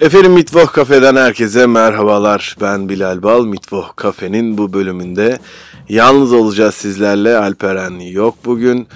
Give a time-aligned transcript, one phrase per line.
[0.00, 2.56] Efendim Mitvoh Kafe'den herkese merhabalar.
[2.60, 3.44] Ben Bilal Bal.
[3.44, 5.38] Mitvoh Kafe'nin bu bölümünde
[5.88, 7.36] yalnız olacağız sizlerle.
[7.36, 8.88] Alperen yok bugün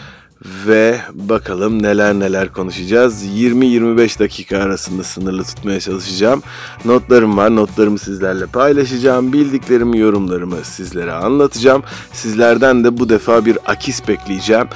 [0.44, 3.24] ve bakalım neler neler konuşacağız.
[3.24, 6.42] 20-25 dakika arasında sınırlı tutmaya çalışacağım.
[6.84, 7.56] Notlarım var.
[7.56, 9.32] Notlarımı sizlerle paylaşacağım.
[9.32, 11.82] Bildiklerimi, yorumlarımı sizlere anlatacağım.
[12.12, 14.66] Sizlerden de bu defa bir akis bekleyeceğim.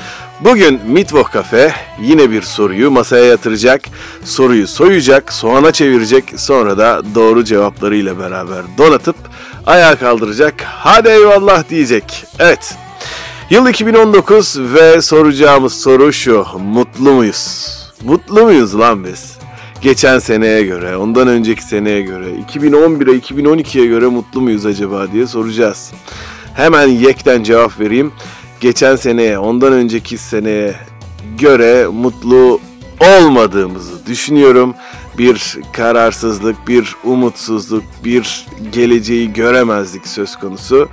[0.41, 1.73] Bugün Mitvoh Kafe
[2.03, 3.83] yine bir soruyu masaya yatıracak.
[4.25, 6.25] Soruyu soyacak, soğana çevirecek.
[6.37, 9.17] Sonra da doğru cevaplarıyla beraber donatıp
[9.67, 10.55] ayağa kaldıracak.
[10.63, 12.25] Hadi eyvallah diyecek.
[12.39, 12.77] Evet.
[13.51, 16.47] Yıl 2019 ve soracağımız soru şu.
[16.59, 17.69] Mutlu muyuz?
[18.05, 19.39] Mutlu muyuz lan biz?
[19.81, 25.93] Geçen seneye göre, ondan önceki seneye göre, 2011'e, 2012'ye göre mutlu muyuz acaba diye soracağız.
[26.55, 28.13] Hemen yekten cevap vereyim.
[28.61, 30.75] Geçen seneye, ondan önceki seneye
[31.39, 32.61] göre mutlu
[33.01, 34.75] olmadığımızı düşünüyorum.
[35.19, 40.89] Bir kararsızlık, bir umutsuzluk, bir geleceği göremezlik söz konusu.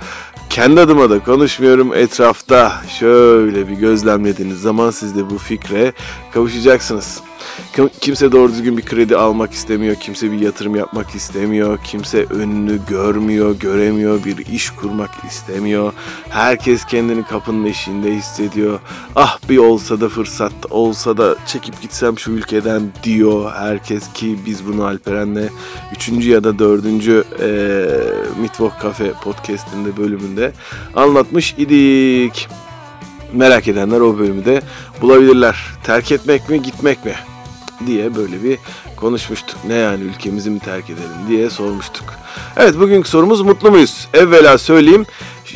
[0.50, 1.94] Kendi adıma da konuşmuyorum.
[1.94, 5.92] Etrafta şöyle bir gözlemlediğiniz zaman siz de bu fikre
[6.32, 7.20] kavuşacaksınız.
[8.00, 9.94] Kimse doğru düzgün bir kredi almak istemiyor.
[9.94, 11.78] Kimse bir yatırım yapmak istemiyor.
[11.84, 14.24] Kimse önünü görmüyor, göremiyor.
[14.24, 15.92] Bir iş kurmak istemiyor.
[16.28, 18.80] Herkes kendini kapının eşiğinde hissediyor.
[19.16, 23.52] Ah bir olsa da fırsat olsa da çekip gitsem şu ülkeden diyor.
[23.52, 25.48] Herkes ki biz bunu Alperen'le
[25.96, 26.08] 3.
[26.08, 26.84] ya da 4.
[26.86, 26.90] E,
[28.40, 30.52] Mitvok Cafe podcastinde bölümünde
[30.94, 32.48] anlatmış idik.
[33.32, 34.62] Merak edenler o bölümü de
[35.02, 35.56] bulabilirler.
[35.84, 37.14] Terk etmek mi gitmek mi?
[37.86, 38.58] Diye böyle bir
[38.96, 39.56] konuşmuştuk.
[39.66, 42.04] Ne yani ülkemizi mi terk edelim diye sormuştuk.
[42.56, 44.08] Evet bugünkü sorumuz mutlu muyuz?
[44.14, 45.06] Evvela söyleyeyim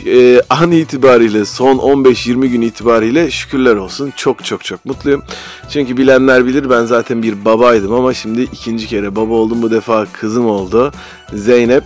[0.06, 5.22] e, an itibariyle son 15-20 gün itibariyle şükürler olsun çok çok çok mutluyum.
[5.70, 10.06] Çünkü bilenler bilir ben zaten bir babaydım ama şimdi ikinci kere baba oldum bu defa
[10.12, 10.92] kızım oldu
[11.32, 11.84] Zeynep.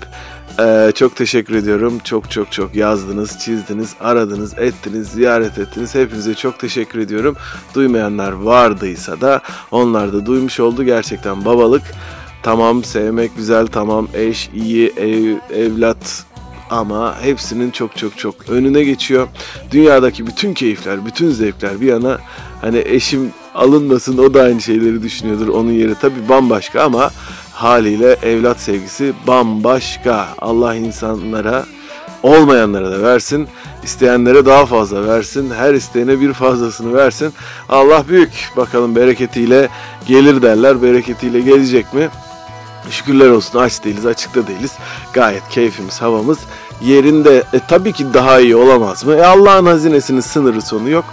[0.60, 1.98] Ee, çok teşekkür ediyorum.
[2.04, 5.94] Çok çok çok yazdınız, çizdiniz, aradınız, ettiniz, ziyaret ettiniz.
[5.94, 7.36] Hepinize çok teşekkür ediyorum.
[7.74, 10.84] Duymayanlar vardıysa da onlar da duymuş oldu.
[10.84, 11.82] Gerçekten babalık
[12.42, 16.24] tamam sevmek güzel, tamam eş, iyi, ev, evlat
[16.70, 19.28] ama hepsinin çok çok çok önüne geçiyor.
[19.70, 22.18] Dünyadaki bütün keyifler, bütün zevkler bir yana
[22.60, 25.48] hani eşim alınmasın o da aynı şeyleri düşünüyordur.
[25.48, 27.10] Onun yeri tabii bambaşka ama
[27.54, 30.26] haliyle evlat sevgisi bambaşka.
[30.38, 31.64] Allah insanlara
[32.22, 33.48] olmayanlara da versin.
[33.82, 35.50] isteyenlere daha fazla versin.
[35.50, 37.32] Her isteyene bir fazlasını versin.
[37.68, 38.30] Allah büyük.
[38.56, 39.68] Bakalım bereketiyle
[40.06, 40.82] gelir derler.
[40.82, 42.08] Bereketiyle gelecek mi?
[42.90, 44.72] Şükürler olsun aç değiliz, açıkta değiliz.
[45.12, 46.38] Gayet keyfimiz, havamız
[46.82, 47.42] yerinde.
[47.52, 49.14] E, tabii ki daha iyi olamaz mı?
[49.14, 51.04] E, Allah'ın hazinesinin sınırı sonu yok.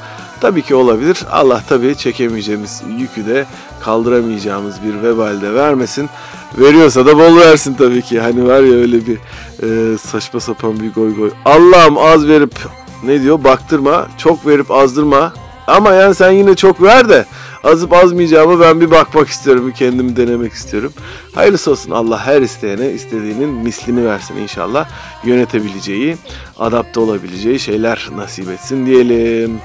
[0.41, 1.25] Tabii ki olabilir.
[1.31, 3.46] Allah tabii çekemeyeceğimiz yükü de
[3.81, 6.09] kaldıramayacağımız bir vebalde vermesin.
[6.57, 8.19] Veriyorsa da bol versin tabii ki.
[8.19, 9.18] Hani var ya öyle bir
[9.63, 11.31] e, saçma sapan bir goy goy.
[11.46, 12.56] Allah'ım az verip
[13.03, 14.07] ne diyor baktırma.
[14.18, 15.34] Çok verip azdırma.
[15.68, 17.25] Ama yani sen yine çok ver de
[17.63, 19.68] azıp azmayacağımı ben bir bakmak istiyorum.
[19.68, 20.94] Bir kendimi denemek istiyorum.
[21.35, 24.90] Hayırlısı olsun Allah her isteyene istediğinin mislini versin inşallah.
[25.23, 26.18] Yönetebileceği,
[26.59, 29.59] adapte olabileceği şeyler nasip etsin diyelim.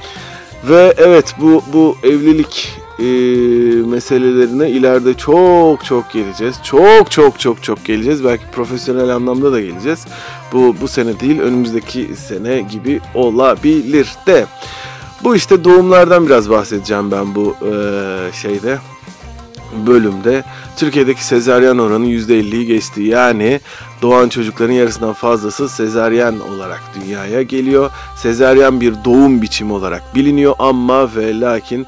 [0.68, 3.04] Ve evet bu bu evlilik e,
[3.86, 6.56] meselelerine ileride çok çok geleceğiz.
[6.62, 8.24] Çok çok çok çok geleceğiz.
[8.24, 10.06] Belki profesyonel anlamda da geleceğiz.
[10.52, 14.46] Bu bu sene değil önümüzdeki sene gibi olabilir de.
[15.24, 17.72] Bu işte doğumlardan biraz bahsedeceğim ben bu e,
[18.32, 18.78] şeyde
[19.86, 20.44] bölümde.
[20.76, 23.02] Türkiye'deki sezaryen oranı %50'yi geçti.
[23.02, 23.60] Yani
[24.02, 27.90] doğan çocukların yarısından fazlası sezaryen olarak dünyaya geliyor.
[28.16, 31.86] Sezaryen bir doğum biçimi olarak biliniyor ama ve lakin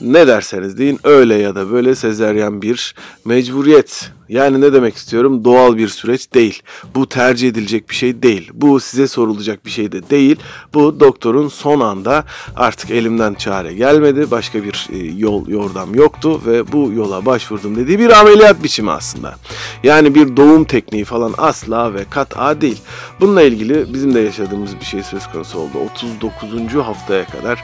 [0.00, 2.94] ne derseniz deyin öyle ya da böyle sezeryan bir
[3.24, 4.10] mecburiyet.
[4.28, 5.44] Yani ne demek istiyorum?
[5.44, 6.62] Doğal bir süreç değil.
[6.94, 8.50] Bu tercih edilecek bir şey değil.
[8.54, 10.36] Bu size sorulacak bir şey de değil.
[10.74, 12.24] Bu doktorun son anda
[12.56, 14.30] artık elimden çare gelmedi.
[14.30, 19.34] Başka bir e, yol yordam yoktu ve bu yola başvurdum dediği bir ameliyat biçimi aslında.
[19.82, 22.78] Yani bir doğum tekniği falan asla ve kat'a değil.
[23.20, 25.78] Bununla ilgili bizim de yaşadığımız bir şey söz konusu oldu.
[25.94, 26.74] 39.
[26.74, 27.62] haftaya kadar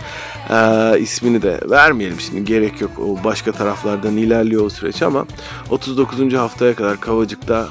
[0.51, 2.91] e, ismini de vermeyelim şimdi gerek yok.
[2.99, 5.27] O başka taraflardan ilerliyor o süreç ama
[5.71, 6.35] 39.
[6.35, 7.69] haftaya kadar Kavacık'ta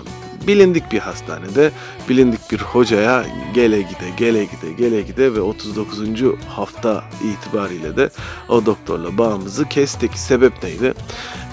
[0.48, 1.71] bilindik bir hastanede
[2.09, 6.00] bilindik bir hocaya gele gide gele gide gele gide ve 39.
[6.48, 8.09] hafta itibariyle de
[8.50, 10.13] o doktorla bağımızı kestik.
[10.18, 10.94] Sebep neydi?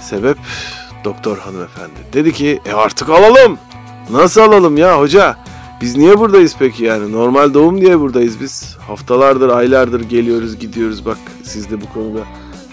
[0.00, 0.38] Sebep
[1.04, 1.98] doktor hanımefendi.
[2.12, 3.58] Dedi ki e artık alalım.
[4.10, 5.36] Nasıl alalım ya hoca?
[5.80, 7.12] Biz niye buradayız peki yani?
[7.12, 8.76] Normal doğum diye buradayız biz.
[8.86, 11.06] Haftalardır, aylardır geliyoruz, gidiyoruz.
[11.06, 12.20] Bak siz de bu konuda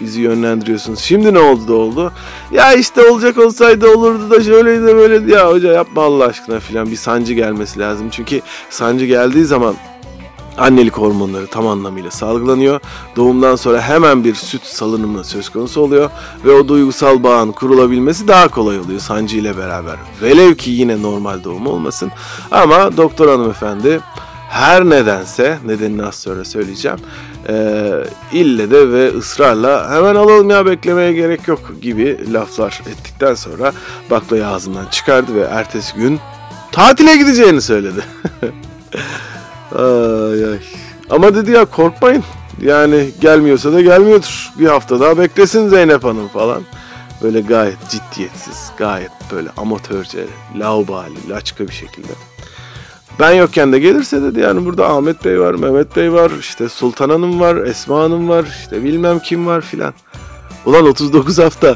[0.01, 0.99] bizi yönlendiriyorsunuz.
[0.99, 2.11] Şimdi ne oldu da oldu?
[2.51, 5.31] Ya işte olacak olsaydı olurdu da şöyleydi de böyleydi.
[5.31, 8.07] Ya hoca yapma Allah aşkına filan bir sancı gelmesi lazım.
[8.11, 9.75] Çünkü sancı geldiği zaman
[10.57, 12.79] annelik hormonları tam anlamıyla salgılanıyor.
[13.15, 16.09] Doğumdan sonra hemen bir süt salınımı söz konusu oluyor
[16.45, 19.95] ve o duygusal bağın kurulabilmesi daha kolay oluyor sancı ile beraber.
[20.21, 22.11] Velev ki yine normal doğum olmasın
[22.51, 23.99] ama doktor hanımefendi
[24.55, 26.97] her nedense nedenini az sonra söyleyeceğim
[27.49, 27.91] e,
[28.33, 33.73] ille de ve ısrarla hemen alalım ya beklemeye gerek yok gibi laflar ettikten sonra
[34.09, 36.19] baklayı ağzından çıkardı ve ertesi gün
[36.71, 38.03] tatile gideceğini söyledi.
[39.75, 40.59] ay, ay.
[41.09, 42.23] Ama dedi ya korkmayın
[42.61, 46.63] yani gelmiyorsa da gelmiyordur bir hafta daha beklesin Zeynep Hanım falan.
[47.23, 50.25] Böyle gayet ciddiyetsiz, gayet böyle amatörce,
[50.59, 52.34] laubali, laçka bir şekilde.
[53.19, 57.09] Ben yokken de gelirse dedi yani burada Ahmet Bey var, Mehmet Bey var, işte Sultan
[57.09, 59.93] Hanım var, Esma Hanım var, işte bilmem kim var filan.
[60.65, 61.75] Ulan 39 hafta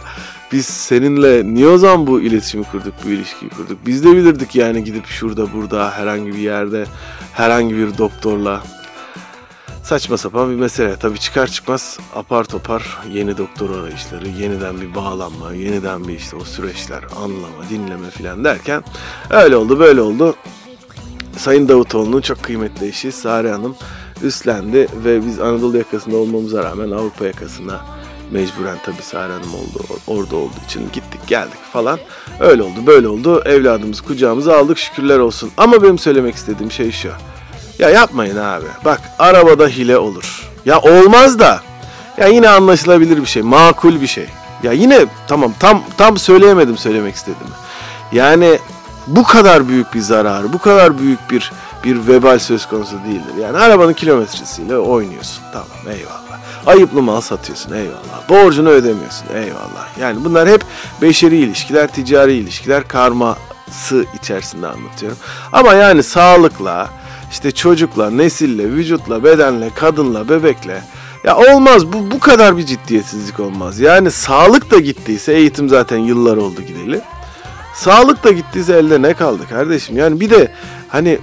[0.51, 3.77] biz seninle niye o zaman bu iletişimi kurduk, bu ilişkiyi kurduk?
[3.85, 6.85] Biz de bilirdik yani gidip şurada burada herhangi bir yerde
[7.33, 8.63] herhangi bir doktorla
[9.83, 10.95] saçma sapan bir mesele.
[10.95, 16.43] Tabii çıkar çıkmaz apar topar yeni doktor arayışları, yeniden bir bağlanma, yeniden bir işte o
[16.43, 18.83] süreçler, anlama, dinleme filan derken
[19.29, 20.35] öyle oldu böyle oldu.
[21.39, 23.75] Sayın Davutoğlu'nun çok kıymetli eşi Sare Hanım
[24.23, 27.81] üstlendi ve biz Anadolu yakasında olmamıza rağmen Avrupa yakasına
[28.31, 31.99] mecburen tabii Sare Hanım oldu, orada olduğu için gittik geldik falan.
[32.39, 35.51] Öyle oldu böyle oldu evladımızı kucağımıza aldık şükürler olsun.
[35.57, 37.09] Ama benim söylemek istediğim şey şu.
[37.79, 40.49] Ya yapmayın abi bak arabada hile olur.
[40.65, 41.61] Ya olmaz da
[42.17, 44.25] ya yine anlaşılabilir bir şey makul bir şey.
[44.63, 47.55] Ya yine tamam tam tam söyleyemedim söylemek istediğimi.
[48.11, 48.59] Yani
[49.09, 51.51] bu kadar büyük bir zarar, bu kadar büyük bir
[51.83, 53.33] bir vebal söz konusu değildir.
[53.41, 55.43] Yani arabanın kilometresiyle oynuyorsun.
[55.53, 56.39] Tamam eyvallah.
[56.65, 58.29] Ayıplı mal satıyorsun eyvallah.
[58.29, 59.97] Borcunu ödemiyorsun eyvallah.
[59.99, 60.63] Yani bunlar hep
[61.01, 65.17] beşeri ilişkiler, ticari ilişkiler karması içerisinde anlatıyorum.
[65.51, 66.89] Ama yani sağlıkla,
[67.31, 70.83] işte çocukla, nesille, vücutla, bedenle, kadınla, bebekle
[71.23, 73.79] ya olmaz bu bu kadar bir ciddiyetsizlik olmaz.
[73.79, 77.01] Yani sağlık da gittiyse eğitim zaten yıllar oldu gideli.
[77.79, 79.97] Sağlık da gittiyse elde ne kaldı kardeşim?
[79.97, 80.51] Yani bir de
[80.87, 81.19] hani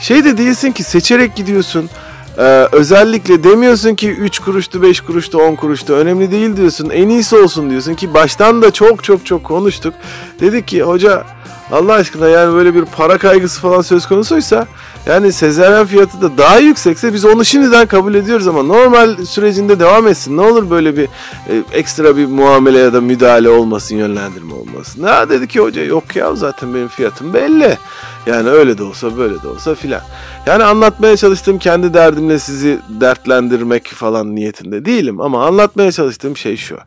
[0.00, 1.90] şey de değilsin ki seçerek gidiyorsun.
[2.38, 2.42] Ee,
[2.72, 6.90] özellikle demiyorsun ki 3 kuruştu 5 kuruştu 10 kuruştu önemli değil diyorsun.
[6.90, 9.94] En iyisi olsun diyorsun ki baştan da çok çok çok konuştuk.
[10.40, 11.24] Dedik ki hoca
[11.72, 14.66] Allah aşkına yani böyle bir para kaygısı falan söz konusuysa
[15.06, 20.08] yani sezaryen fiyatı da daha yüksekse biz onu şimdiden kabul ediyoruz ama normal sürecinde devam
[20.08, 20.36] etsin.
[20.36, 21.04] Ne olur böyle bir
[21.48, 25.02] e, ekstra bir muamele ya da müdahale olmasın, yönlendirme olmasın.
[25.02, 27.78] Ne dedi ki hoca yok ya zaten benim fiyatım belli.
[28.26, 30.00] Yani öyle de olsa böyle de olsa filan.
[30.46, 36.78] Yani anlatmaya çalıştığım kendi derdimle sizi dertlendirmek falan niyetinde değilim ama anlatmaya çalıştığım şey şu.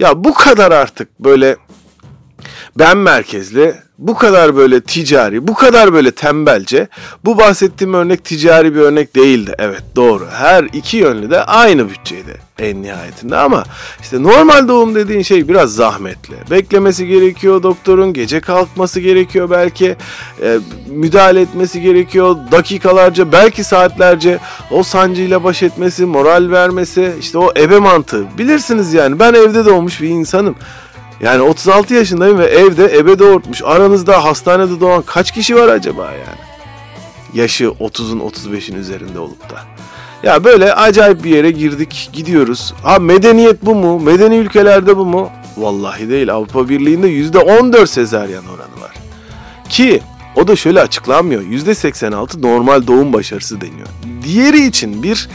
[0.00, 1.56] Ya bu kadar artık böyle
[2.78, 6.88] ben merkezli, bu kadar böyle ticari, bu kadar böyle tembelce.
[7.24, 9.54] Bu bahsettiğim örnek ticari bir örnek değildi.
[9.58, 10.26] Evet doğru.
[10.32, 13.64] Her iki yönlü de aynı bütçeydi en nihayetinde ama
[14.00, 16.34] işte normal doğum dediğin şey biraz zahmetli.
[16.50, 19.96] Beklemesi gerekiyor doktorun, gece kalkması gerekiyor belki,
[20.42, 20.58] e,
[20.88, 24.38] müdahale etmesi gerekiyor dakikalarca belki saatlerce
[24.70, 28.24] o sancıyla baş etmesi, moral vermesi, işte o ebe mantığı.
[28.38, 30.56] Bilirsiniz yani ben evde doğmuş bir insanım.
[31.20, 33.62] Yani 36 yaşındayım ve evde ebe doğurtmuş.
[33.64, 36.46] Aranızda hastanede doğan kaç kişi var acaba yani?
[37.34, 39.56] Yaşı 30'un 35'in üzerinde olup da.
[40.22, 42.74] Ya böyle acayip bir yere girdik, gidiyoruz.
[42.82, 44.00] Ha medeniyet bu mu?
[44.00, 45.30] Medeni ülkelerde bu mu?
[45.56, 46.32] Vallahi değil.
[46.32, 48.94] Avrupa Birliği'nde %14 sezaryen oranı var.
[49.68, 50.02] Ki
[50.36, 51.42] o da şöyle açıklanmıyor.
[51.42, 53.88] %86 normal doğum başarısı deniyor.
[54.24, 55.28] Diğeri için bir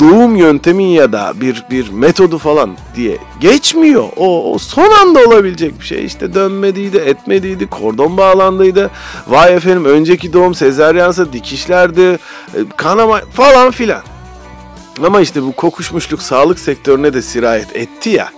[0.00, 4.04] doğum yöntemi ya da bir bir metodu falan diye geçmiyor.
[4.16, 6.04] O, o son anda olabilecek bir şey.
[6.04, 8.90] İşte dönmediydi, etmediydi, kordon bağlandıydı.
[9.28, 12.18] Vay efendim önceki doğum sezaryansa dikişlerdi, e,
[12.76, 14.02] kanama falan filan.
[15.06, 18.28] Ama işte bu kokuşmuşluk sağlık sektörüne de sirayet etti ya.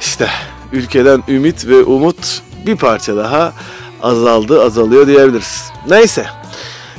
[0.00, 0.28] İşte
[0.72, 3.52] ülkeden ümit ve umut bir parça daha
[4.02, 5.70] azaldı, azalıyor diyebiliriz.
[5.88, 6.26] Neyse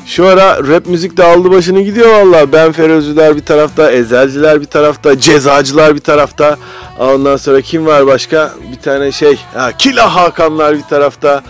[0.08, 2.52] şu ara rap müzik de aldı başını gidiyor valla.
[2.52, 6.58] Ben Ferozüler bir tarafta, Ezelciler bir tarafta, Cezacılar bir tarafta.
[7.00, 8.54] Ondan sonra kim var başka?
[8.72, 11.44] Bir tane şey, ha, Kila Hakanlar bir tarafta.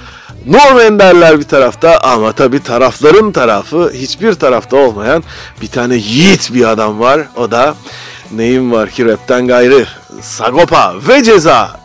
[0.46, 5.24] Norm Enderler bir tarafta ama tabi tarafların tarafı hiçbir tarafta olmayan
[5.62, 7.22] bir tane yiğit bir adam var.
[7.36, 7.76] O da
[8.32, 9.86] neyim var ki rapten gayrı
[10.22, 11.80] Sagopa ve Ceza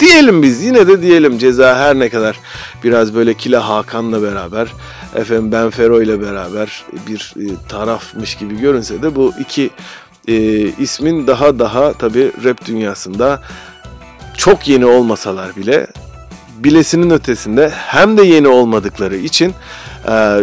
[0.00, 2.40] diyelim biz yine de diyelim ceza her ne kadar
[2.84, 4.68] biraz böyle Kila Hakan'la beraber
[5.14, 9.70] efendim Ben Fero ile beraber bir e, tarafmış gibi görünse de bu iki
[10.28, 10.34] e,
[10.78, 13.42] ismin daha daha tabi rap dünyasında
[14.36, 15.86] çok yeni olmasalar bile
[16.58, 19.54] bilesinin ötesinde hem de yeni olmadıkları için
[20.08, 20.40] e,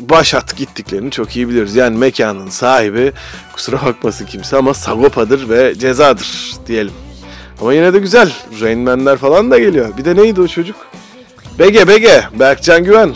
[0.00, 1.76] başat gittiklerini çok iyi biliyoruz.
[1.76, 3.12] Yani mekanın sahibi
[3.52, 6.92] kusura bakmasın kimse ama Sagopa'dır ve cezadır diyelim.
[7.60, 8.32] Ama yine de güzel.
[8.60, 9.96] Rain falan da geliyor.
[9.98, 10.76] Bir de neydi o çocuk?
[11.58, 12.24] Bege Bege.
[12.40, 13.14] Berkcan Güven.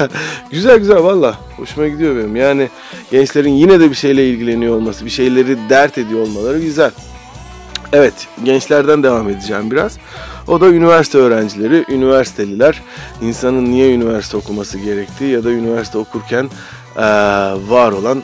[0.50, 1.38] güzel güzel valla.
[1.56, 2.36] Hoşuma gidiyor benim.
[2.36, 2.68] Yani
[3.10, 6.90] gençlerin yine de bir şeyle ilgileniyor olması, bir şeyleri dert ediyor olmaları güzel.
[7.92, 9.98] Evet, gençlerden devam edeceğim biraz.
[10.48, 12.82] O da üniversite öğrencileri, üniversiteliler.
[13.22, 16.50] İnsanın niye üniversite okuması gerektiği ya da üniversite okurken
[16.96, 17.02] e,
[17.68, 18.22] var olan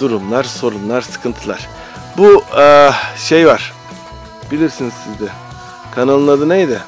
[0.00, 1.68] durumlar, sorunlar, sıkıntılar.
[2.18, 3.72] Bu e, şey var,
[4.52, 5.32] bilirsiniz siz de.
[5.94, 6.80] Kanalın adı neydi?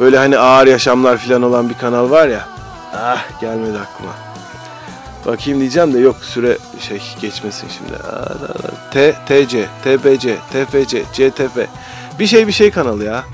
[0.00, 2.48] Böyle hani ağır yaşamlar falan olan bir kanal var ya.
[2.96, 4.12] Ah gelmedi aklıma.
[5.26, 7.92] Bakayım diyeceğim de yok süre şey geçmesin şimdi.
[8.90, 11.56] T, TC, TBC, TFC, CTF.
[12.18, 13.24] Bir şey bir şey kanalı ya.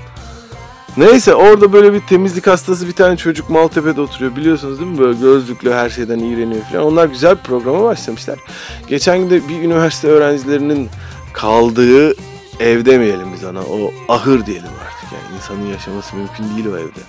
[0.97, 4.97] Neyse orada böyle bir temizlik hastası bir tane çocuk Maltepe'de oturuyor biliyorsunuz değil mi?
[4.97, 6.83] Böyle gözlüklü her şeyden iğreniyor falan.
[6.83, 8.39] Onlar güzel bir programa başlamışlar.
[8.87, 10.89] Geçen gün de bir üniversite öğrencilerinin
[11.33, 12.13] kaldığı
[12.59, 13.61] ev demeyelim biz ona.
[13.61, 15.37] O ahır diyelim artık yani.
[15.37, 16.99] insanın yaşaması mümkün değil o evde.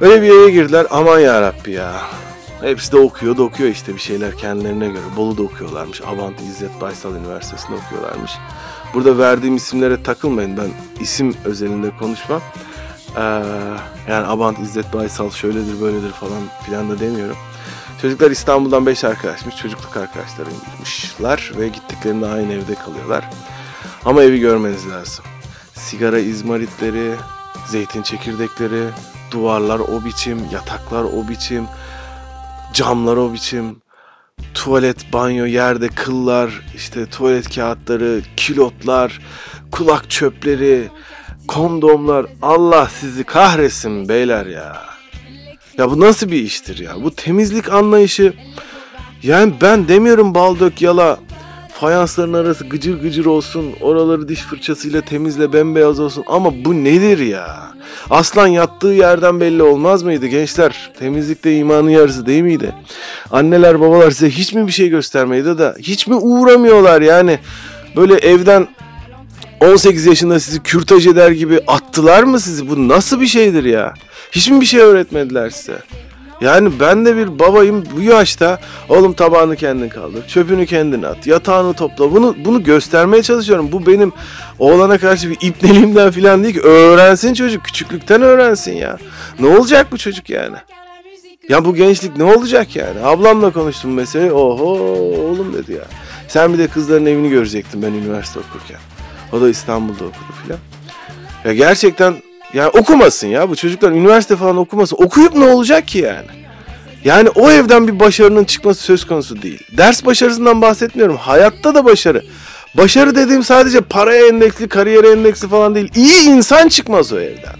[0.00, 0.86] Öyle bir eve girdiler.
[0.90, 1.92] Aman ya Rabbi ya.
[2.60, 5.04] Hepsi de okuyor da okuyor işte bir şeyler kendilerine göre.
[5.16, 6.00] Bolu'da okuyorlarmış.
[6.00, 8.32] Abant İzzet Baysal Üniversitesi'nde okuyorlarmış.
[8.94, 10.56] Burada verdiğim isimlere takılmayın.
[10.56, 10.70] Ben
[11.00, 12.40] isim özelinde konuşmam.
[13.16, 13.20] Ee,
[14.08, 17.36] yani Abant İzzet Baysal şöyledir böyledir falan filan da demiyorum.
[18.02, 19.56] Çocuklar İstanbul'dan 5 arkadaşmış.
[19.56, 23.30] Çocukluk arkadaşlarıymışlar ve gittiklerinde aynı evde kalıyorlar.
[24.06, 25.24] Ama evi görmeniz lazım.
[25.74, 27.14] Sigara izmaritleri,
[27.68, 28.82] zeytin çekirdekleri,
[29.30, 31.64] duvarlar o biçim, yataklar o biçim,
[32.72, 33.76] camlar o biçim,
[34.54, 39.20] tuvalet, banyo, yerde kıllar, işte tuvalet kağıtları, kilotlar,
[39.72, 40.88] kulak çöpleri,
[41.48, 42.26] kondomlar.
[42.42, 44.82] Allah sizi kahretsin beyler ya.
[45.78, 46.94] Ya bu nasıl bir iştir ya?
[47.02, 48.34] Bu temizlik anlayışı
[49.22, 51.18] yani ben demiyorum bal yala
[51.80, 57.72] fayansların arası gıcır gıcır olsun, oraları diş fırçasıyla temizle bembeyaz olsun ama bu nedir ya?
[58.10, 60.90] Aslan yattığı yerden belli olmaz mıydı gençler?
[60.98, 62.74] Temizlikte imanın yarısı değil miydi?
[63.30, 67.38] Anneler babalar size hiç mi bir şey göstermeydi da hiç mi uğramıyorlar yani?
[67.96, 68.68] Böyle evden
[69.60, 72.70] 18 yaşında sizi kürtaj eder gibi attılar mı sizi?
[72.70, 73.94] Bu nasıl bir şeydir ya?
[74.32, 75.78] Hiç mi bir şey öğretmediler size?
[76.40, 81.74] Yani ben de bir babayım bu yaşta oğlum tabağını kendin kaldır, çöpünü kendin at, yatağını
[81.74, 82.12] topla.
[82.12, 83.72] Bunu bunu göstermeye çalışıyorum.
[83.72, 84.12] Bu benim
[84.58, 86.60] oğlana karşı bir ipneliğimden falan değil ki.
[86.60, 88.98] Öğrensin çocuk, küçüklükten öğrensin ya.
[89.40, 90.56] Ne olacak bu çocuk yani?
[91.48, 93.00] Ya bu gençlik ne olacak yani?
[93.04, 94.32] Ablamla konuştum mesela.
[94.32, 94.64] Oho
[95.26, 95.84] oğlum dedi ya.
[96.28, 98.78] Sen bir de kızların evini görecektin ben üniversite okurken.
[99.32, 100.58] O da İstanbul'da okudu filan.
[101.44, 102.14] Ya gerçekten
[102.56, 104.96] yani okumasın ya bu çocuklar üniversite falan okumasın.
[104.96, 106.26] Okuyup ne olacak ki yani?
[107.04, 109.62] Yani o evden bir başarının çıkması söz konusu değil.
[109.76, 111.16] Ders başarısından bahsetmiyorum.
[111.16, 112.22] Hayatta da başarı.
[112.74, 115.90] Başarı dediğim sadece paraya endeksli, kariyere endeksli falan değil.
[115.94, 117.56] İyi insan çıkmaz o evden.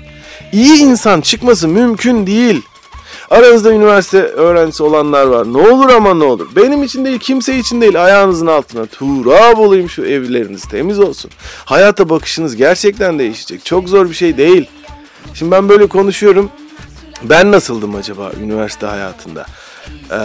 [0.52, 2.62] İyi insan çıkması mümkün değil.
[3.30, 5.52] Aranızda üniversite öğrencisi olanlar var.
[5.52, 6.48] Ne olur ama ne olur.
[6.56, 8.04] Benim için değil, kimse için değil.
[8.04, 11.30] Ayağınızın altına turab olayım şu evleriniz temiz olsun.
[11.64, 13.64] Hayata bakışınız gerçekten değişecek.
[13.64, 14.66] Çok zor bir şey değil.
[15.38, 16.50] Şimdi ben böyle konuşuyorum.
[17.22, 19.46] Ben nasıldım acaba üniversite hayatında?
[20.10, 20.16] Ee,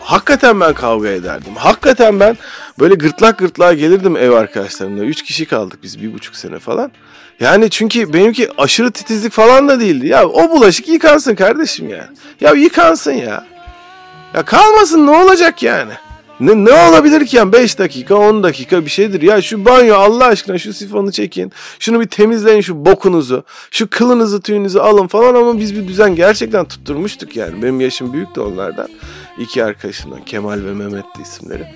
[0.00, 1.52] hakikaten ben kavga ederdim.
[1.56, 2.38] Hakikaten ben
[2.78, 5.04] böyle gırtlak gırtlağa gelirdim ev arkadaşlarımla.
[5.04, 6.92] Üç kişi kaldık biz bir buçuk sene falan.
[7.40, 10.06] Yani çünkü benimki aşırı titizlik falan da değildi.
[10.06, 12.08] Ya o bulaşık yıkansın kardeşim ya.
[12.40, 13.46] Ya yıkansın ya.
[14.34, 15.92] Ya kalmasın ne olacak yani?
[16.44, 19.22] Ne, ne olabilir ki yani 5 dakika 10 dakika bir şeydir.
[19.22, 21.52] Ya şu banyo Allah aşkına şu sifonu çekin.
[21.78, 23.44] Şunu bir temizleyin şu bokunuzu.
[23.70, 27.62] Şu kılınızı tüyünüzü alın falan ama biz bir düzen gerçekten tutturmuştuk yani.
[27.62, 28.88] Benim yaşım büyük de onlardan.
[29.38, 31.66] İki arkadaşımdan Kemal ve Mehmet'ti isimleri.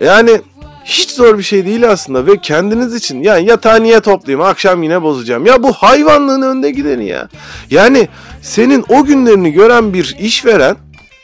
[0.00, 0.40] Yani
[0.84, 5.02] hiç zor bir şey değil aslında ve kendiniz için yani yatağı niye toplayayım akşam yine
[5.02, 5.46] bozacağım.
[5.46, 7.28] Ya bu hayvanlığın önde gideni ya.
[7.70, 8.08] Yani
[8.42, 10.76] senin o günlerini gören bir işveren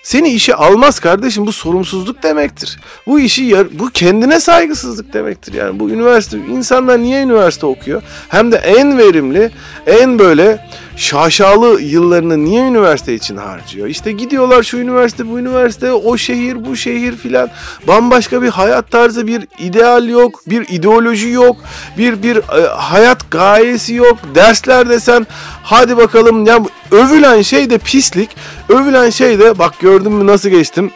[0.05, 2.79] seni işe almaz kardeşim bu sorumsuzluk demektir.
[3.07, 5.53] Bu işi bu kendine saygısızlık demektir.
[5.53, 8.03] Yani bu üniversite insanlar niye üniversite okuyor?
[8.29, 9.51] Hem de en verimli,
[9.87, 13.87] en böyle şaşalı yıllarını niye üniversite için harcıyor?
[13.87, 17.51] İşte gidiyorlar şu üniversite, bu üniversite, o şehir, bu şehir filan.
[17.89, 21.57] Bambaşka bir hayat tarzı, bir ideal yok, bir ideoloji yok,
[21.99, 24.19] bir bir e, hayat gayesi yok.
[24.35, 25.27] Dersler desen
[25.63, 26.59] hadi bakalım ya
[26.91, 28.37] övülen şey de pislik.
[28.69, 30.91] Övülen şey de bak gördün mü nasıl geçtim?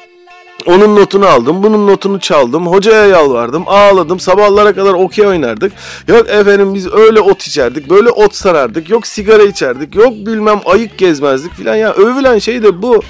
[0.69, 5.73] Onun notunu aldım, bunun notunu çaldım, hocaya yalvardım, ağladım, sabahlara kadar okey oynardık.
[6.09, 10.99] Yok efendim biz öyle ot içerdik, böyle ot sarardık, yok sigara içerdik, yok bilmem ayık
[10.99, 11.93] gezmezdik filan ya.
[11.93, 13.03] Övülen şey de bu.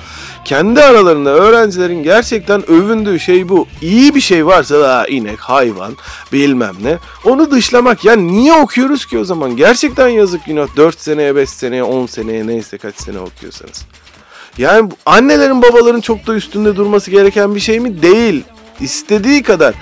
[0.45, 3.67] Kendi aralarında öğrencilerin gerçekten övündüğü şey bu.
[3.83, 5.97] İyi bir şey varsa da inek, hayvan,
[6.33, 6.99] bilmem ne.
[7.25, 8.05] Onu dışlamak.
[8.05, 9.57] Yani niye okuyoruz ki o zaman?
[9.57, 10.77] Gerçekten yazık günah.
[10.77, 13.87] 4 seneye, 5 seneye, 10 seneye neyse kaç sene okuyorsanız.
[14.59, 18.03] Yani annelerin babaların çok da üstünde durması gereken bir şey mi?
[18.03, 18.45] Değil.
[18.81, 19.75] İstediği kadar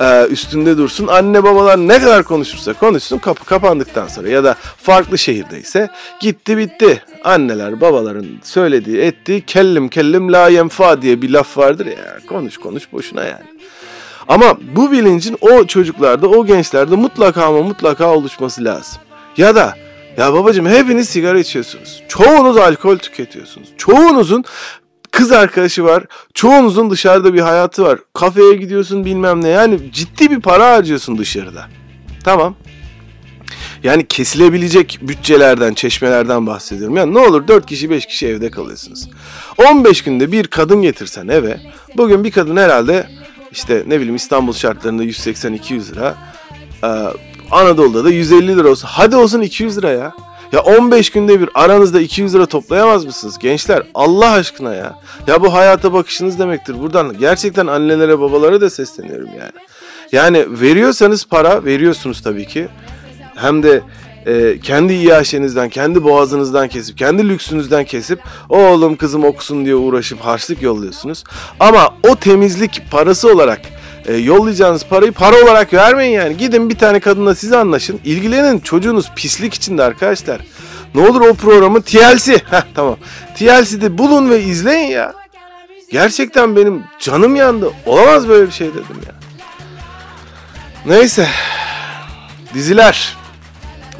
[0.00, 1.06] e, üstünde dursun.
[1.06, 7.02] Anne babalar ne kadar konuşursa konuşsun kapı kapandıktan sonra ya da farklı şehirdeyse gitti bitti.
[7.24, 12.92] Anneler babaların söylediği ettiği kellim kellim la yenfa diye bir laf vardır ya konuş konuş
[12.92, 13.46] boşuna yani.
[14.28, 19.00] Ama bu bilincin o çocuklarda o gençlerde mutlaka ama mutlaka oluşması lazım.
[19.36, 19.74] Ya da
[20.16, 22.02] ya babacığım hepiniz sigara içiyorsunuz.
[22.08, 23.68] Çoğunuz alkol tüketiyorsunuz.
[23.76, 24.44] Çoğunuzun
[25.10, 26.04] kız arkadaşı var.
[26.34, 27.98] Çoğunuzun dışarıda bir hayatı var.
[28.14, 29.48] Kafeye gidiyorsun bilmem ne.
[29.48, 31.68] Yani ciddi bir para harcıyorsun dışarıda.
[32.24, 32.54] Tamam.
[33.82, 36.96] Yani kesilebilecek bütçelerden, çeşmelerden bahsediyorum.
[36.96, 39.08] Yani ne olur 4 kişi 5 kişi evde kalıyorsunuz.
[39.68, 41.60] 15 günde bir kadın getirsen eve.
[41.96, 43.06] Bugün bir kadın herhalde
[43.52, 46.16] işte ne bileyim İstanbul şartlarında 180-200 lira.
[47.52, 48.88] Anadolu'da da 150 lira olsun.
[48.92, 50.12] Hadi olsun 200 lira ya.
[50.52, 53.38] Ya 15 günde bir aranızda 200 lira toplayamaz mısınız?
[53.38, 54.98] Gençler Allah aşkına ya.
[55.26, 56.80] Ya bu hayata bakışınız demektir.
[56.80, 59.52] Buradan gerçekten annelere babalara da sesleniyorum yani.
[60.12, 62.68] Yani veriyorsanız para veriyorsunuz tabii ki.
[63.36, 63.82] Hem de
[64.26, 70.62] e, kendi iaşenizden, kendi boğazınızdan kesip, kendi lüksünüzden kesip oğlum kızım okusun diye uğraşıp harçlık
[70.62, 71.24] yolluyorsunuz.
[71.60, 73.60] Ama o temizlik parası olarak
[74.06, 76.36] e, yollayacağınız parayı para olarak vermeyin yani.
[76.36, 78.00] Gidin bir tane kadınla siz anlaşın.
[78.04, 80.40] İlgilenin çocuğunuz pislik içinde arkadaşlar.
[80.94, 82.32] Ne olur o programı TLC.
[82.50, 82.96] Heh, tamam.
[83.36, 85.12] TLC'de bulun ve izleyin ya.
[85.90, 87.70] Gerçekten benim canım yandı.
[87.86, 89.14] Olamaz böyle bir şey dedim ya.
[90.86, 91.28] Neyse.
[92.54, 93.16] Diziler.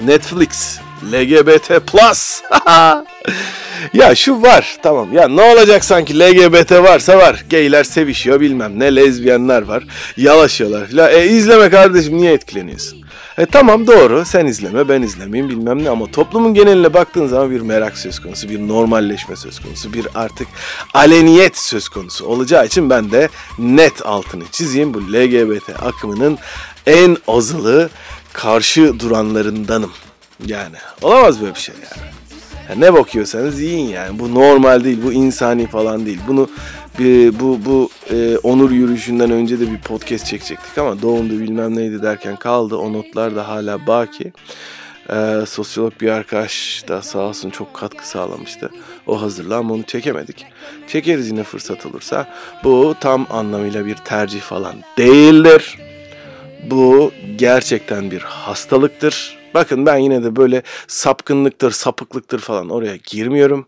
[0.02, 0.78] Netflix.
[1.12, 2.42] LGBT Plus.
[3.92, 7.44] ya şu var tamam ya ne olacak sanki LGBT varsa var.
[7.48, 9.84] Geyler sevişiyor bilmem ne lezbiyenler var.
[10.16, 11.12] Yalaşıyorlar filan.
[11.12, 13.02] E izleme kardeşim niye etkileniyorsun?
[13.38, 17.60] E tamam doğru sen izleme ben izlemeyeyim bilmem ne ama toplumun geneline baktığın zaman bir
[17.60, 20.48] merak söz konusu, bir normalleşme söz konusu, bir artık
[20.94, 26.38] aleniyet söz konusu olacağı için ben de net altını çizeyim bu LGBT akımının
[26.86, 27.90] en azılı
[28.32, 29.92] karşı duranlarındanım.
[30.46, 32.11] Yani olamaz böyle bir şey yani.
[32.72, 34.18] Yani ne bakıyorsanız yiyin yani.
[34.18, 36.18] Bu normal değil, bu insani falan değil.
[36.28, 36.48] Bunu
[36.98, 42.02] bir, bu bu e, onur yürüyüşünden önce de bir podcast çekecektik ama doğumdu bilmem neydi
[42.02, 42.76] derken kaldı.
[42.76, 44.32] O notlar da hala baki.
[45.10, 48.70] E, sosyolog bir arkadaş da sağ olsun çok katkı sağlamıştı.
[49.06, 50.46] O hazırla ama onu çekemedik.
[50.88, 52.34] Çekeriz yine fırsat olursa.
[52.64, 55.78] Bu tam anlamıyla bir tercih falan değildir.
[56.70, 63.66] Bu gerçekten bir hastalıktır Bakın ben yine de böyle sapkınlıktır, sapıklıktır falan oraya girmiyorum.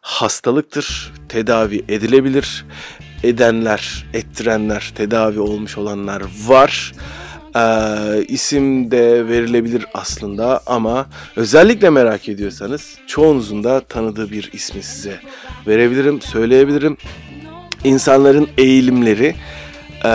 [0.00, 2.64] Hastalıktır, tedavi edilebilir.
[3.22, 6.92] Edenler, ettirenler, tedavi olmuş olanlar var.
[7.56, 11.06] Ee, isim de verilebilir aslında ama
[11.36, 15.20] özellikle merak ediyorsanız çoğunuzun da tanıdığı bir ismi size
[15.66, 16.96] verebilirim, söyleyebilirim.
[17.84, 19.34] İnsanların eğilimleri
[20.04, 20.10] e,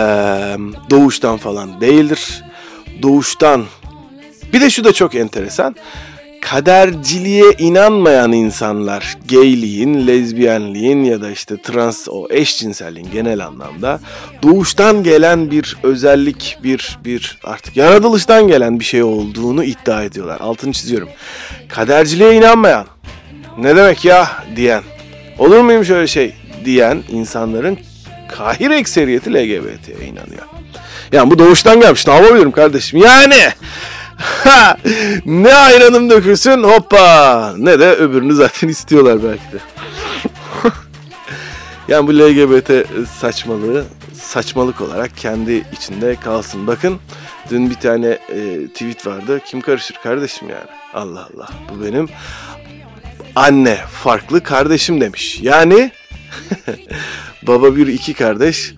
[0.90, 2.42] doğuştan falan değildir.
[3.02, 3.64] Doğuştan
[4.52, 5.76] bir de şu da çok enteresan.
[6.40, 14.00] Kaderciliğe inanmayan insanlar, gayliğin, lezbiyenliğin ya da işte trans o eşcinselliğin genel anlamda
[14.42, 20.40] doğuştan gelen bir özellik, bir bir artık yaratılıştan gelen bir şey olduğunu iddia ediyorlar.
[20.40, 21.08] Altını çiziyorum.
[21.68, 22.86] Kaderciliğe inanmayan,
[23.58, 24.82] ne demek ya diyen,
[25.38, 26.34] olur muyum şöyle şey
[26.64, 27.78] diyen insanların
[28.28, 30.46] kahir ekseriyeti LGBT'ye inanıyor.
[31.12, 32.06] Yani bu doğuştan gelmiş.
[32.06, 32.98] Ne yapabilirim kardeşim?
[32.98, 33.36] Yani
[35.26, 37.54] ne ayranım dökülsün hoppa.
[37.58, 39.58] Ne de öbürünü zaten istiyorlar belki de.
[41.88, 42.70] yani bu LGBT
[43.20, 46.66] saçmalığı saçmalık olarak kendi içinde kalsın.
[46.66, 46.98] Bakın
[47.50, 49.40] dün bir tane e, tweet vardı.
[49.46, 50.70] Kim karışır kardeşim yani?
[50.94, 51.48] Allah Allah.
[51.70, 52.08] Bu benim
[53.36, 55.38] anne farklı kardeşim demiş.
[55.42, 55.90] Yani
[57.46, 58.74] baba bir iki kardeş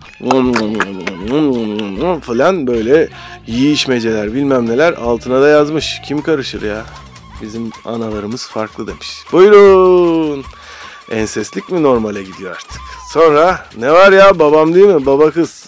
[2.22, 3.08] falan böyle
[3.46, 6.00] yiyişmeceler bilmem neler altına da yazmış.
[6.06, 6.84] Kim karışır ya?
[7.42, 9.08] Bizim analarımız farklı demiş.
[9.32, 10.44] Buyurun.
[11.10, 12.80] Enseslik mi normale gidiyor artık?
[13.12, 15.06] Sonra ne var ya babam değil mi?
[15.06, 15.66] Baba kız.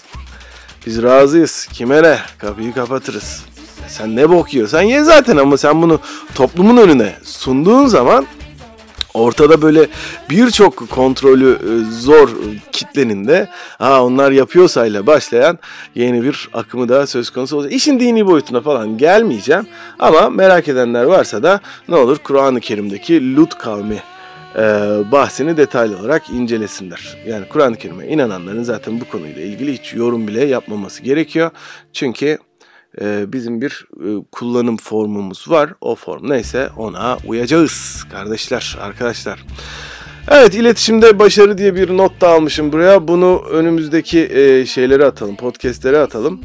[0.86, 1.68] Biz razıyız.
[1.72, 2.18] Kime ne?
[2.38, 3.44] Kapıyı kapatırız.
[3.88, 6.00] Sen ne bok yiyorsan ye zaten ama sen bunu
[6.34, 8.26] toplumun önüne sunduğun zaman
[9.14, 9.88] ortada böyle
[10.30, 12.30] birçok kontrolü e, zor
[12.72, 13.48] kitlenin de
[13.78, 15.58] ha onlar yapıyorsayla başlayan
[15.94, 17.72] yeni bir akımı da söz konusu olacak.
[17.72, 19.66] İşin dini boyutuna falan gelmeyeceğim
[19.98, 24.02] ama merak edenler varsa da ne olur Kur'an-ı Kerim'deki Lut kavmi
[24.56, 24.60] e,
[25.12, 27.16] bahsini detaylı olarak incelesinler.
[27.26, 31.50] Yani Kur'an-ı Kerim'e inananların zaten bu konuyla ilgili hiç yorum bile yapmaması gerekiyor.
[31.92, 32.38] Çünkü
[33.00, 35.72] e, bizim bir e, kullanım formumuz var.
[35.80, 39.44] O form neyse ona uyacağız kardeşler, arkadaşlar.
[40.28, 43.08] Evet iletişimde başarı diye bir not da almışım buraya.
[43.08, 46.40] Bunu önümüzdeki e, şeyleri atalım, podcastlere atalım.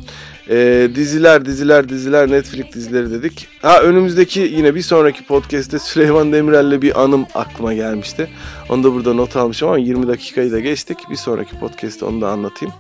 [0.50, 3.48] E, diziler, diziler, diziler, Netflix dizileri dedik.
[3.62, 8.30] Ha önümüzdeki yine bir sonraki podcast'te Süleyman Demirel'le bir anım aklıma gelmişti.
[8.70, 10.98] Onu da burada not almışım ama 20 dakikayı da geçtik.
[11.10, 12.74] Bir sonraki podcast'te onu da anlatayım.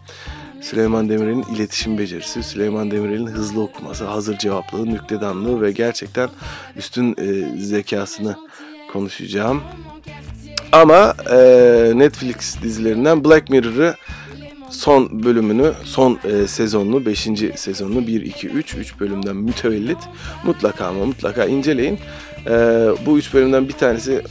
[0.61, 6.29] Süleyman Demirel'in iletişim becerisi, Süleyman Demirel'in hızlı okuması, hazır cevaplığı, nüktedanlığı ve gerçekten
[6.75, 8.35] üstün e, zekasını
[8.93, 9.61] konuşacağım.
[10.71, 11.37] Ama e,
[11.95, 13.95] Netflix dizilerinden Black Mirror'ı
[14.69, 17.27] son bölümünü, son e, sezonunu, 5.
[17.55, 19.97] sezonunu 1, 2, 3, 3 bölümden mütevellit
[20.43, 21.99] mutlaka ama mutlaka inceleyin.
[22.45, 22.51] E,
[23.05, 24.21] bu 3 bölümden bir tanesi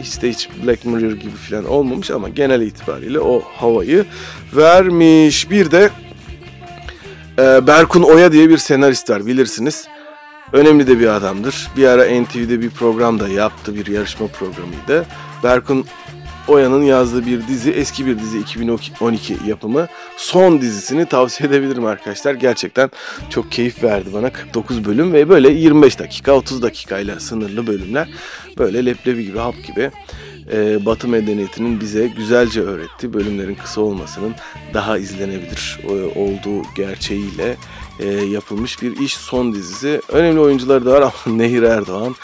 [0.00, 4.04] hiç de hiç Black Mirror gibi falan olmamış ama genel itibariyle o havayı
[4.56, 5.50] vermiş.
[5.50, 5.90] Bir de
[7.38, 9.88] e, Berkun Oya diye bir senarist var bilirsiniz.
[10.52, 11.68] Önemli de bir adamdır.
[11.76, 15.06] Bir ara NTV'de bir program da yaptı, bir yarışma programıydı.
[15.44, 15.86] Berkun
[16.48, 19.86] Oya'nın yazdığı bir dizi, eski bir dizi 2012 yapımı.
[20.16, 22.34] Son dizisini tavsiye edebilirim arkadaşlar.
[22.34, 22.90] Gerçekten
[23.30, 24.32] çok keyif verdi bana.
[24.32, 28.08] 49 bölüm ve böyle 25 dakika, 30 dakikayla sınırlı bölümler.
[28.58, 29.90] Böyle leblebi gibi, hap gibi.
[30.52, 33.14] Ee, Batı medeniyetinin bize güzelce öğretti.
[33.14, 34.34] Bölümlerin kısa olmasının
[34.74, 37.56] daha izlenebilir e, olduğu gerçeğiyle
[38.00, 40.00] e, yapılmış bir iş son dizisi.
[40.08, 42.16] Önemli oyuncuları da var ama Nehir Erdoğan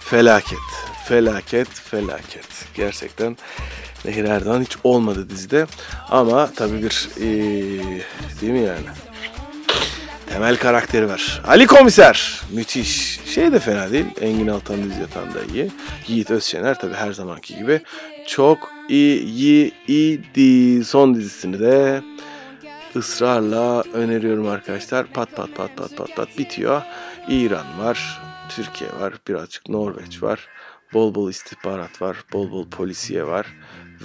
[0.00, 0.58] felaket
[1.04, 2.48] felaket felaket.
[2.74, 3.36] Gerçekten
[4.04, 5.66] Nehir Erdoğan hiç olmadı dizide.
[6.10, 7.22] Ama tabii bir ee,
[8.40, 8.86] değil mi yani?
[10.26, 11.42] Temel karakteri var.
[11.46, 12.40] Ali Komiser.
[12.52, 13.20] Müthiş.
[13.34, 14.06] Şey de fena değil.
[14.20, 15.70] Engin Altan dizi yatan da iyi.
[16.08, 17.80] Yiğit Özşener tabii her zamanki gibi.
[18.26, 20.84] Çok iyi idi.
[20.84, 22.02] Son dizisini de
[22.96, 25.06] ısrarla öneriyorum arkadaşlar.
[25.06, 26.82] Pat pat pat pat pat pat bitiyor.
[27.28, 28.20] İran var.
[28.48, 29.14] Türkiye var.
[29.28, 30.48] Birazcık Norveç var
[30.94, 33.46] bol bol istihbarat var, bol bol polisiye var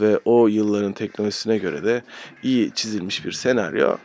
[0.02, 2.04] ve o yılların teknolojisine göre de
[2.43, 3.97] iyi çizilmiş bir senaryo.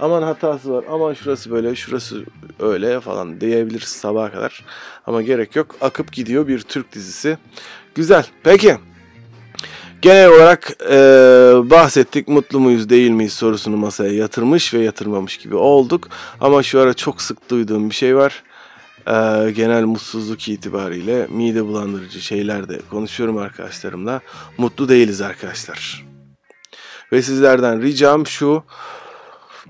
[0.00, 2.24] Aman hatası var, aman şurası böyle, şurası
[2.58, 4.64] öyle falan diyebiliriz sabaha kadar.
[5.06, 5.76] Ama gerek yok.
[5.80, 7.38] Akıp gidiyor bir Türk dizisi.
[7.94, 8.26] Güzel.
[8.42, 8.76] Peki.
[10.02, 10.96] Genel olarak e,
[11.70, 16.08] bahsettik mutlu muyuz değil miyiz sorusunu masaya yatırmış ve yatırmamış gibi olduk.
[16.40, 18.42] Ama şu ara çok sık duyduğum bir şey var
[19.08, 24.20] e, genel mutsuzluk itibariyle mide bulandırıcı şeyler de konuşuyorum arkadaşlarımla.
[24.58, 26.06] Mutlu değiliz arkadaşlar.
[27.12, 28.62] Ve sizlerden ricam şu.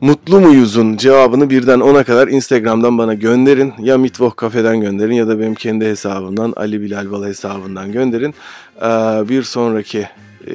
[0.00, 3.74] Mutlu muyuzun cevabını birden ona kadar Instagram'dan bana gönderin.
[3.78, 8.34] Ya Mitvoh Kafe'den gönderin ya da benim kendi hesabımdan Ali Bilal Bala hesabından gönderin.
[8.76, 8.84] Ee,
[9.28, 10.08] bir sonraki
[10.50, 10.54] e,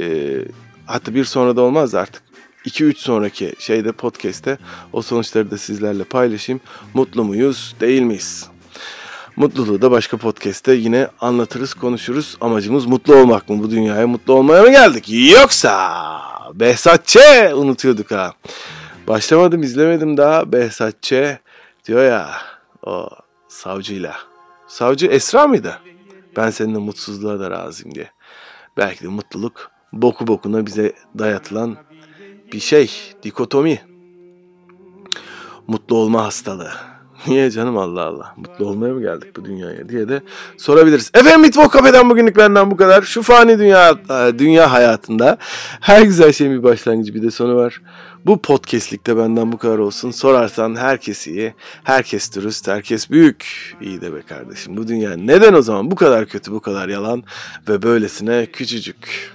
[0.86, 2.24] hatta bir sonra da olmaz artık
[2.66, 4.58] 2-3 sonraki şeyde podcast'te
[4.94, 6.62] o sonuçları da sizlerle paylaşayım.
[6.94, 8.53] Mutlu muyuz değil miyiz?
[9.36, 12.38] Mutluluğu da başka podcast'te yine anlatırız, konuşuruz.
[12.42, 13.64] Amacımız mutlu olmak mı?
[13.64, 15.06] Bu dünyaya mutlu olmaya mı geldik?
[15.10, 16.22] Yoksa
[16.54, 17.18] Behzat Ç.
[17.56, 18.34] unutuyorduk ha.
[19.08, 20.52] Başlamadım, izlemedim daha.
[20.52, 21.14] Behzat Ç.
[21.86, 22.30] diyor ya
[22.86, 23.10] o
[23.48, 24.16] savcıyla.
[24.68, 25.80] Savcı Esra mıydı?
[26.38, 28.12] Ben seninle mutsuzluğa da razıyım diye.
[28.78, 31.78] Belki de mutluluk boku bokuna bize dayatılan
[32.54, 32.92] bir şey.
[33.24, 33.82] Dikotomi.
[35.68, 36.93] Mutlu olma hastalığı.
[37.28, 38.34] Niye canım Allah Allah.
[38.38, 40.22] Mutlu olmaya mı geldik bu dünyaya diye de
[40.58, 41.12] sorabiliriz.
[41.14, 43.02] Efendim Mitvo Kafe'den bugünlük benden bu kadar.
[43.02, 45.38] Şu fani dünya e, dünya hayatında
[45.82, 47.82] her güzel şeyin bir başlangıcı bir de sonu var.
[48.26, 50.12] Bu podcastlikte benden bu kadar olsun.
[50.12, 53.76] Sorarsan herkes iyi, herkes dürüst, herkes büyük.
[53.82, 57.24] İyi de be kardeşim bu dünya neden o zaman bu kadar kötü, bu kadar yalan
[57.70, 59.34] ve böylesine küçücük.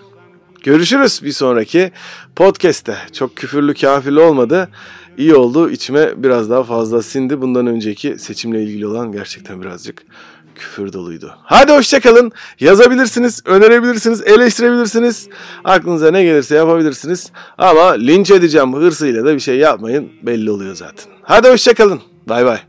[0.62, 1.92] Görüşürüz bir sonraki
[2.36, 2.96] podcast'te.
[3.12, 4.68] Çok küfürlü kafirli olmadı
[5.18, 5.70] iyi oldu.
[5.70, 7.40] İçime biraz daha fazla sindi.
[7.40, 10.04] Bundan önceki seçimle ilgili olan gerçekten birazcık
[10.54, 11.34] küfür doluydu.
[11.42, 12.32] Hadi hoşçakalın.
[12.60, 15.28] Yazabilirsiniz, önerebilirsiniz, eleştirebilirsiniz.
[15.64, 17.32] Aklınıza ne gelirse yapabilirsiniz.
[17.58, 20.12] Ama linç edeceğim hırsıyla da bir şey yapmayın.
[20.22, 21.12] Belli oluyor zaten.
[21.22, 22.00] Hadi hoşçakalın.
[22.28, 22.67] Bay bay.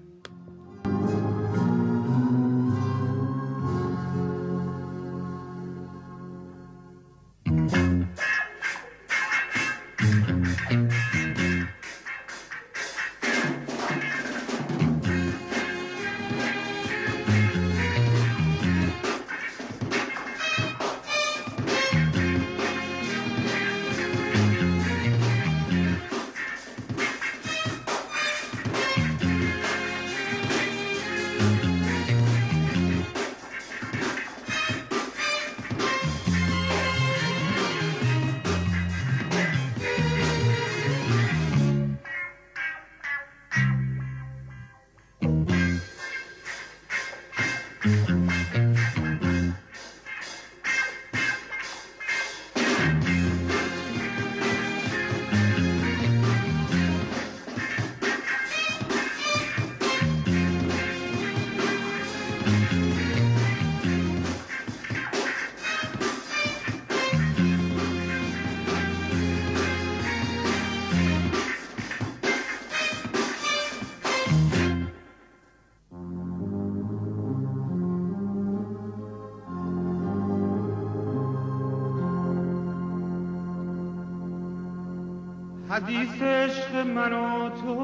[85.79, 87.75] حدیث عشق من و تو.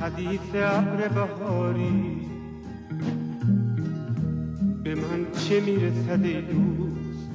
[0.00, 2.20] حدیث ابر بهاری.
[4.84, 7.30] به من چه می‌رسد ای دوست؟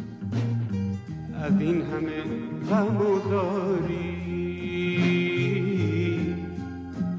[1.43, 2.23] از این همه
[2.69, 4.17] غم و زاری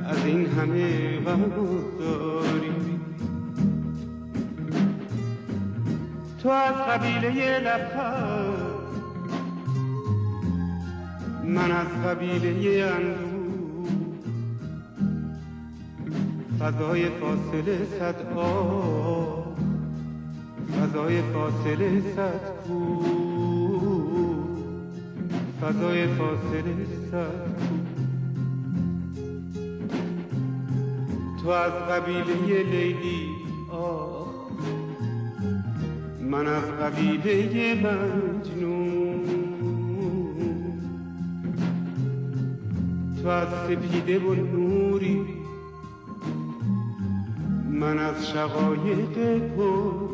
[0.05, 2.71] از این همه غم و زاری
[6.43, 8.58] تو از قبیله لبخند
[11.49, 13.89] من از قبیله اندو
[16.61, 19.59] فضای فاصله صد آب
[20.81, 23.29] فضای فاصله صد کو.
[25.61, 27.59] فضای فاصله صد
[31.43, 33.29] تو از قبیله لیلی
[33.71, 34.29] آه
[36.21, 38.58] من از قبیله مجنون
[43.23, 45.27] تو از سپیده و نوری.
[47.71, 50.08] من از شقایق پرخون